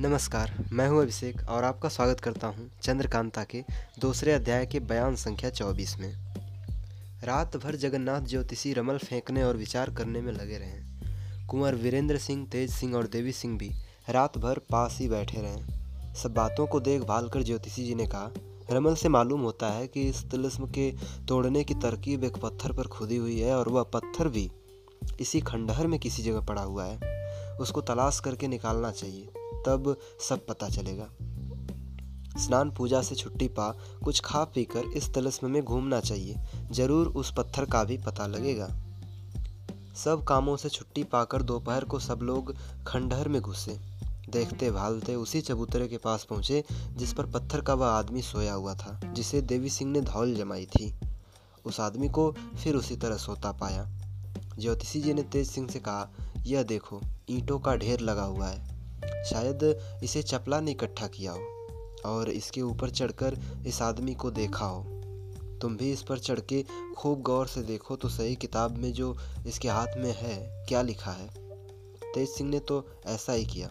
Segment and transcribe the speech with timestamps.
[0.00, 3.64] नमस्कार, मैं हूँ अभिषेक और आपका स्वागत करता हूँ चंद्रकांता के
[4.00, 6.12] दूसरे अध्याय के बयान संख्या 24 में।
[7.24, 12.46] रात भर जगन्नाथ ज्योतिषी रमल फेंकने और विचार करने में लगे रहे। कुंवर वीरेंद्र सिंह,
[12.46, 13.70] तेज सिंह और देवी सिंह भी
[14.10, 18.30] रात भर पास ही बैठे रहे। सब बातों को देखभाल कर ज्योतिषी जी ने कहा।
[18.70, 20.90] रमल से मालूम होता है कि इस तिलस्म के
[21.28, 24.50] तोड़ने की तरकीब एक पत्थर पर खुदी हुई है और वह पत्थर भी
[25.20, 27.18] इसी खंडहर में किसी जगह पड़ा हुआ है।
[27.60, 29.28] उसको तलाश करके निकालना चाहिए।
[29.68, 29.96] तब
[30.28, 31.08] सब पता चलेगा।
[32.38, 33.70] स्नान पूजा से छुट्टी पा,
[34.04, 36.36] कुछ खा पी कर इस तलस्म में घूमना चाहिए।
[36.70, 38.68] ज़रूर उस पत्थर का भी पता लगेगा।
[39.94, 42.54] सब कामों से छुट्टी पाकर दोपहर को सब लोग
[42.86, 43.78] खंडहर में घुसे।
[44.30, 48.74] देखते भालते उसी चबूतरे के पास पहुँचे, जिस पर पत्थर का वह आदमी सोया हुआ
[48.74, 50.94] था, जिसे देवी सिंह ने धौल जमाई थी।
[51.64, 53.88] उस आदमी को फिर उसी तरह सोता पाया।
[54.58, 56.10] ज्योतिषी जी ने तेज सिंह से कहा,
[56.46, 58.77] यह देखो, ईंटों का ढेर लगा हुआ है।
[59.30, 59.62] शायद
[60.04, 64.82] इसे चपला ने इकट्ठा किया हो और इसके ऊपर चढ़कर इस आदमी को देखा हो।
[65.62, 66.64] तुम भी इस पर चढ़ के
[66.96, 70.36] खूब गौर से देखो तो सही किताब में जो इसके हाथ में है,
[70.68, 71.28] क्या लिखा है?
[72.14, 73.68] तेज सिंह ने तो ऐसा ही किया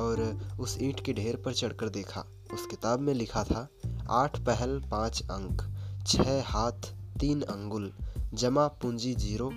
[0.00, 0.20] और
[0.60, 3.68] उस ईंट के ढेर पर चढ़कर देखा। उस किताब में लिखा था,
[4.10, 5.62] आठ पहल, पाँच अंक
[6.06, 7.92] छः हाथ, तीन अंगुल,
[8.34, 9.50] जमा पूंजी ज़ीरो,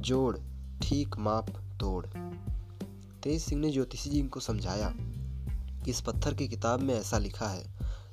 [0.00, 0.36] जोड़,
[0.82, 2.06] ठीक माप, तोड़।
[3.22, 4.94] तेज सिंह ने ज्योतिषी जी को समझाया
[5.84, 7.64] कि इस पत्थर की किताब में ऐसा लिखा है,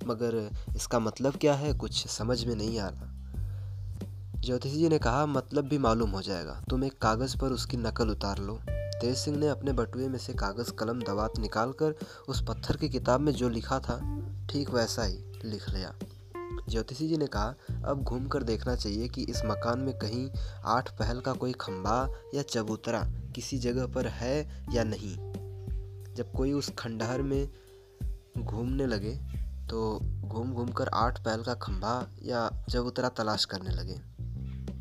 [0.08, 3.14] मगर इसका मतलब क्या है कुछ समझ में नहीं आ रहा।
[4.42, 8.10] ज्योतिषी जी ने कहा मतलब भी मालूम हो जाएगा। तुम एक कागज़ पर उसकी नकल
[8.10, 11.96] उतार लो। तेज सिंह ने अपने बटुए में से कागज़, कलम दवात निकाल कर
[12.30, 14.00] उस पत्थर की किताब में जो लिखा था,
[14.50, 15.94] ठीक वैसा ही लिख लिया।
[16.70, 20.30] ज्योतिषी जी ने कहा, अब घूम कर देखना चाहिए कि इस मकान में कहीं
[20.66, 23.04] आठ पहल का कोई खंबा या चबूतरा
[23.36, 25.16] किसी जगह पर है या नहीं।
[26.14, 27.50] जब कोई उस खंडहर में
[28.40, 29.16] घूमने लगे
[29.70, 34.00] तो घूम घूम कर आठ पहल का खंबा या चबूतरा तलाश करने लगे।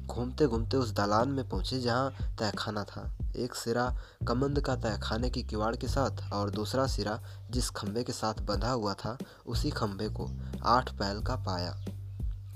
[0.07, 3.97] घूमते घूमते उस दालान में पहुँचे जहाँ तहखाना था। एक सिरा
[4.29, 8.71] कमंद का तहखाने की किवाड़ के साथ और दूसरा सिरा जिस खंबे के साथ बंधा
[8.71, 10.31] हुआ था, उसी खंभे को
[10.65, 11.85] आठ पैल का पाया।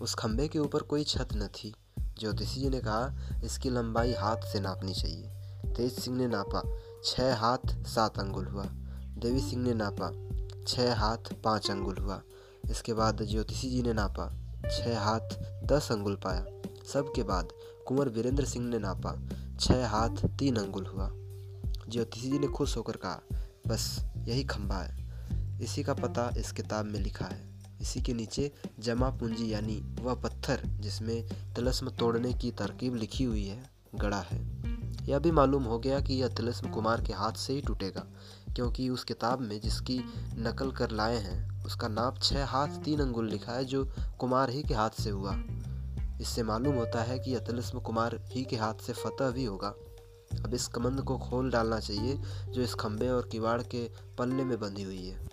[0.00, 3.14] उस खंबे के ऊपर कोई छत न थी। ज्योतिषी जी ने कहा,
[3.44, 5.30] इसकी लंबाई हाथ से नापनी चाहिए।
[5.76, 6.62] तेज सिंह ने नापा
[7.04, 8.64] छः हाथ, सात अंगुल हुआ।
[9.18, 10.10] देवी सिंह ने नापा
[10.68, 12.20] छः हाथ, पाँच अंगुल हुआ।
[12.70, 14.34] इसके बाद ज्योतिषी जी ने नापा
[14.70, 15.28] छः हाथ,
[15.64, 16.44] दस अंगुल पाया।
[16.92, 17.48] सब के बाद
[17.86, 19.10] कुंवर वीरेंद्र सिंह ने नापा
[19.60, 21.10] छः हाथ, तीन अंगुल हुआ।
[21.88, 23.20] ज्योतिषी जी ने खुश होकर कहा,
[23.66, 25.08] बस, यही खंबा है।
[25.62, 30.14] इसी का पता इस किताब में लिखा है। इसी के नीचे जमा पूंजी यानी वह
[30.14, 34.38] पत्थर जिसमें तिलस्म तोड़ने की तरकीब लिखी हुई है, गड़ा है।
[35.08, 38.06] यह भी मालूम हो गया कि यह तिलस्म कुमार के हाथ से ही टूटेगा,
[38.54, 40.00] क्योंकि उस किताब में जिसकी
[40.34, 44.62] नकल कर लाए हैं, उसका नाप छः हाथ, तीन अंगुल लिखा है, जो कुमार ही
[44.62, 45.42] के हाथ से हुआ।
[46.20, 49.68] इससे मालूम होता है कि यह तिलस्म कुमार ही के हाथ से फतह भी होगा।
[50.44, 54.60] अब इस कमंद को खोल डालना चाहिए, जो इस खंबे और किवाड़ के पल्ले में
[54.60, 55.30] बंधी हुई है।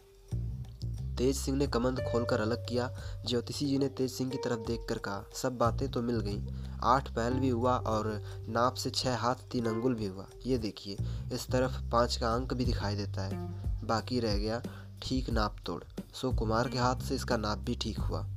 [1.16, 2.96] तेज सिंह ने कमंद खोलकर अलग किया।
[3.28, 6.48] ज्योतिषी जी ने तेज सिंह की तरफ़ देखकर कहा, सब बातें तो मिल गईं।
[6.84, 10.98] आठ पहल भी हुआ और नाप से छः हाथ, तीन अंगुल भी हुआ। ये देखिए,
[11.34, 14.62] इस तरफ़ पाँच का अंक भी दिखाई देता है। बाकी रह गया
[15.04, 15.84] ठीक नाप तोड़।
[16.14, 18.28] सो कुमार के हाथ से इसका नाप भी ठीक हुआ।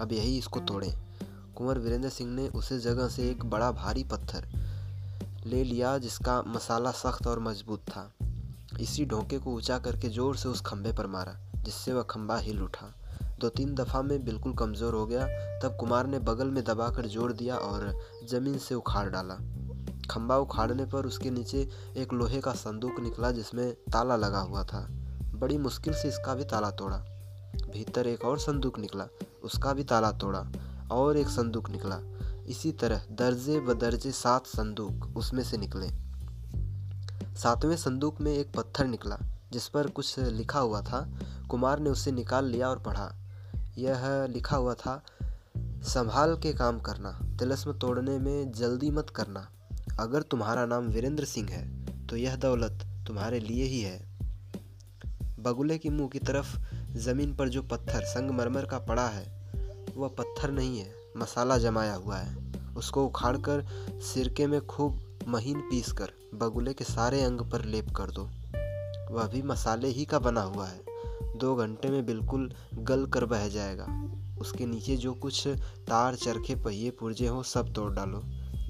[0.00, 1.09] अब यही इसको तोड़ें।
[1.60, 4.44] कुंवर वीरेंद्र सिंह ने उसे जगह से एक बड़ा भारी पत्थर
[5.46, 8.04] ले लिया जिसका मसाला सख्त और मज़बूत था।
[8.80, 12.62] इसी ढोंके को ऊँचा करके ज़ोर से उस खंबे पर मारा, जिससे वह खंबा हिल
[12.62, 12.86] उठा।
[13.40, 15.26] दो तीन दफ़ा में बिल्कुल कमज़ोर हो गया,
[15.60, 17.92] तब कुमार ने बगल में दबाकर जोड़ दिया और
[18.30, 19.36] ज़मीन से उखाड़ डाला।
[20.10, 24.86] खंबा उखाड़ने पर उसके नीचे एक लोहे का संदूक निकला जिसमें ताला लगा हुआ था।
[25.34, 27.04] बड़ी मुश्किल से इसका भी ताला तोड़ा।
[27.70, 29.08] भीतर एक और संदूक निकला,
[29.44, 30.46] उसका भी ताला तोड़ा।
[30.92, 31.98] और एक संदूक निकला।
[32.46, 35.88] इसी तरह दर्जे ब दर्जे सात संदूक उसमें से निकले।
[37.36, 39.18] सातवें संदूक में एक पत्थर निकला,
[39.52, 41.06] जिस पर कुछ लिखा हुआ था।
[41.50, 43.12] कुमार ने उसे निकाल लिया और पढ़ा।
[43.78, 45.02] यह लिखा हुआ था,
[45.82, 49.48] संभाल के काम करना, तिलस्म तोड़ने में जल्दी मत करना।
[50.00, 53.98] अगर तुम्हारा नाम वीरेंद्र सिंह है तो यह दौलत तुम्हारे लिए ही है।
[55.40, 56.56] बगुले की मुँह की तरफ़
[56.98, 59.39] ज़मीन पर जो पत्थर संगमरमर का पड़ा है
[60.00, 65.92] वह पत्थर नहीं है, मसाला जमाया हुआ है। उसको उखाड़कर सिरके में खूब महीन पीस
[65.92, 68.22] कर बगुले के सारे अंग पर लेप कर दो।
[69.14, 70.80] वह भी मसाले ही का बना हुआ है।
[71.38, 74.04] दो घंटे में बिल्कुल गल कर बह जाएगा।
[74.40, 75.48] उसके नीचे जो कुछ
[75.88, 78.20] तार, चरखे, पहिए, पुर्जे हों, सब तोड़ डालो।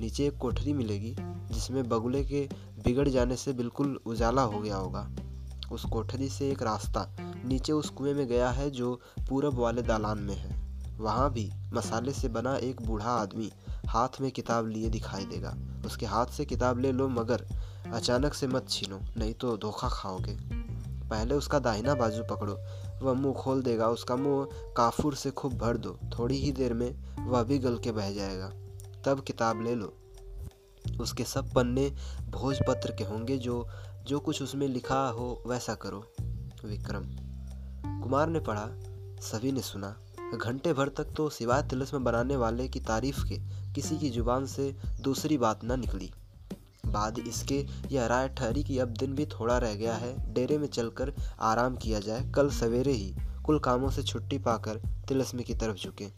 [0.01, 2.49] नीचे एक कोठरी मिलेगी, जिसमें बगुले के
[2.85, 5.11] बिगड़ जाने से बिल्कुल उजाला हो गया होगा।
[5.73, 10.19] उस कोठरी से एक रास्ता नीचे उस कुएँ में गया है, जो पूरब वाले दालान
[10.19, 10.60] में है।
[11.01, 13.53] वहाँ भी मसाले से बना एक बूढ़ा आदमी
[13.87, 15.57] हाथ में किताब लिए दिखाई देगा।
[15.87, 17.47] उसके हाथ से किताब ले लो, मगर
[17.93, 20.39] अचानक से मत छीनो, नहीं तो धोखा खाओगे।
[21.09, 22.59] पहले उसका दाहिना बाजू पकड़ो।
[23.03, 27.17] वह मुँह खोल देगा, उसका मुँह काफूर से खूब भर दो। थोड़ी ही देर में
[27.27, 28.49] वह भी गल के बह जाएगा।
[29.05, 29.97] तब किताब ले लो।
[31.01, 31.91] उसके सब पन्ने
[32.31, 33.69] भोजपत्र के होंगे, जो
[34.03, 36.13] जो कुछ उसमें लिखा हो वैसा करो।
[36.65, 37.03] विक्रम
[38.03, 38.67] कुमार ने पढ़ा,
[39.21, 39.97] सभी ने सुना।
[40.37, 43.39] घंटे भर तक तो सिवाय तिलस्म बनाने वाले की तारीफ़ के
[43.75, 46.11] किसी की ज़ुबान से दूसरी बात न निकली।
[46.87, 50.67] बाद इसके यह राय ठहरी कि अब दिन भी थोड़ा रह गया है, डेरे में
[50.67, 55.77] चलकर आराम किया जाए, कल सवेरे ही कुल कामों से छुट्टी पाकर तिलस्मी की तरफ़
[55.77, 56.09] झुके।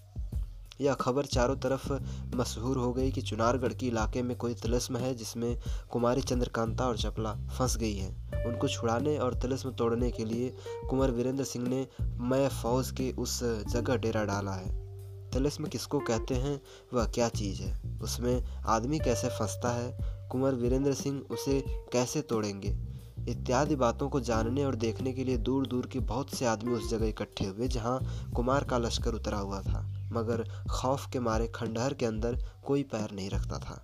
[0.81, 1.93] यह खबर चारों तरफ़
[2.37, 5.56] मशहूर हो गई कि चुनारगढ़ के इलाके में कोई तिलस्म है जिसमें
[5.91, 10.55] कुमारी चंद्रकांता और चपला फंस गई है। उनको छुड़ाने और तिलस्म तोड़ने के लिए
[10.91, 14.83] कुंवर वीरेंद्र सिंह ने मय फौज के उस जगह डेरा डाला है।
[15.31, 16.61] तिलस्म किसको कहते हैं?
[16.94, 18.00] वह क्या चीज़ है?
[18.03, 19.99] उसमें आदमी कैसे फंसता है?
[20.29, 22.93] कुंवर वीरेंद्र सिंह उसे कैसे तोड़ेंगे?
[23.29, 26.91] इत्यादि बातों को जानने और देखने के लिए दूर दूर के बहुत से आदमी उस
[26.91, 28.00] जगह इकट्ठे हुए, जहाँ
[28.37, 33.09] कुमार का लश्कर उतरा हुआ था, मगर खौफ के मारे खंडहर के अंदर कोई पैर
[33.12, 33.83] नहीं रखता था।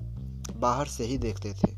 [0.56, 1.77] बाहर से ही देखते थे।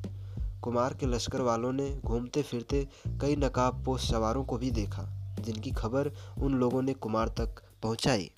[0.62, 2.86] कुमार के लश्कर वालों ने घूमते फिरते
[3.20, 5.02] कई नकाब पोष सवारों को भी देखा,
[5.40, 8.30] जिनकी खबर उन लोगों ने कुमार तक पहुंचाई।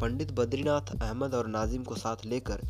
[0.00, 2.66] पंडित बद्रीनाथ अहमद और नाजिम को साथ लेकर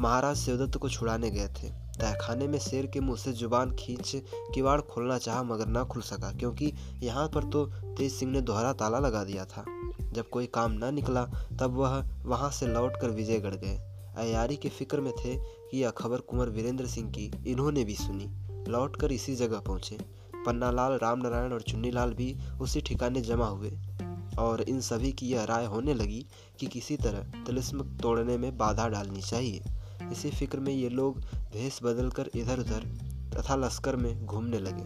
[0.00, 4.12] महाराज शिवदत्त को छुड़ाने गए थे। तहखाने में शेर के मुँह से ज़ुबान खींच
[4.54, 6.72] किवाड़ खोलना चाहा मगर ना खुल सका, क्योंकि
[7.02, 9.64] यहाँ पर तो तेज सिंह ने दोहरा ताला लगा दिया था।
[10.12, 11.24] जब कोई काम ना निकला,
[11.60, 13.78] तब वह वहाँ से लौटकर विजयगढ़ गए।
[14.16, 18.26] अयारी के फ़िक्र में थे कि यह खबर कुंवर वीरेंद्र सिंह की इन्होंने भी सुनी।
[18.70, 19.98] लौटकर इसी जगह पहुँचे।
[20.46, 23.72] पन्नालाल, रामनारायण और चुन्नीलाल भी उसी ठिकाने जमा हुए
[24.38, 26.26] और इन सभी की यह राय होने लगी
[26.58, 29.64] कि किसी तरह तिलिस्म तोड़ने में बाधा डालनी चाहिए।
[30.12, 32.84] इसी फ़िक्र में ये लोग भेष बदलकर इधर उधर
[33.34, 34.84] तथा लश्कर में घूमने लगे।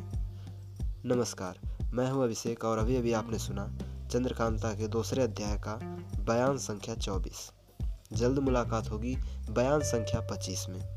[1.08, 1.58] नमस्कार,
[1.92, 3.78] मैं हूँ अभिषेक और अभी अभी आपने सुना
[4.10, 5.78] चंद्रकांता के दूसरे अध्याय का
[6.20, 7.52] बयान संख्या 24
[8.12, 9.16] जल्द मुलाकात होगी
[9.50, 10.95] बयान संख्या 25 में।